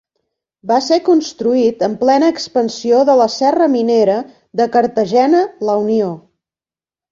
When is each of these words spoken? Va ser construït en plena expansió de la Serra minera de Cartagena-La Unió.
Va 0.69 0.77
ser 0.85 0.95
construït 1.09 1.83
en 1.87 1.97
plena 1.99 2.29
expansió 2.35 3.03
de 3.11 3.19
la 3.21 3.29
Serra 3.35 3.69
minera 3.75 4.17
de 4.63 4.69
Cartagena-La 4.79 5.79
Unió. 5.87 6.11